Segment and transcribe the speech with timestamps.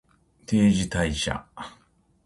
[0.47, 1.45] 定時退社